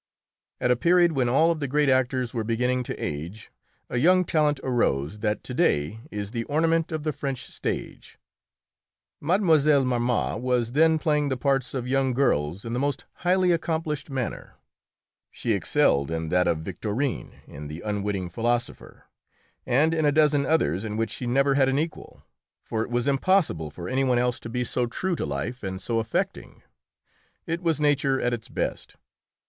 At 0.59 0.71
a 0.71 0.75
period 0.75 1.11
when 1.11 1.29
all 1.29 1.51
of 1.51 1.59
the 1.59 1.67
great 1.67 1.87
actors 1.87 2.33
were 2.33 2.43
beginning 2.43 2.81
to 2.85 2.97
age, 2.97 3.51
a 3.87 3.97
young 3.99 4.25
talent 4.25 4.59
arose 4.63 5.19
that 5.19 5.43
to 5.43 5.53
day 5.53 5.99
is 6.09 6.31
the 6.31 6.43
ornament 6.45 6.91
of 6.91 7.03
the 7.03 7.13
French 7.13 7.45
stage: 7.45 8.17
Mlle. 9.19 9.37
Mars 9.85 10.39
was 10.41 10.71
then 10.71 10.97
playing 10.97 11.29
the 11.29 11.37
parts 11.37 11.75
of 11.75 11.87
young 11.87 12.13
girls 12.15 12.65
in 12.65 12.73
the 12.73 12.79
most 12.79 13.05
highly 13.17 13.51
accomplished 13.51 14.09
manner; 14.09 14.55
she 15.29 15.53
excelled 15.53 16.09
in 16.09 16.29
that 16.29 16.47
of 16.47 16.61
Victorine 16.65 17.33
in 17.45 17.67
"The 17.67 17.81
Unwitting 17.81 18.27
Philosopher," 18.31 19.05
and 19.67 19.93
in 19.93 20.03
a 20.03 20.11
dozen 20.11 20.47
others 20.47 20.83
in 20.83 20.97
which 20.97 21.11
she 21.11 21.27
never 21.27 21.53
had 21.53 21.69
an 21.69 21.77
equal. 21.77 22.23
For 22.63 22.81
it 22.81 22.89
was 22.89 23.07
impossible 23.07 23.69
for 23.69 23.87
any 23.87 24.03
one 24.03 24.17
else 24.17 24.39
to 24.39 24.49
be 24.49 24.63
so 24.63 24.87
true 24.87 25.15
to 25.15 25.27
life 25.27 25.61
and 25.61 25.79
so 25.79 25.99
affecting; 25.99 26.63
it 27.45 27.61
was 27.61 27.79
nature 27.79 28.19
at 28.19 28.33
its 28.33 28.49
best. 28.49 28.95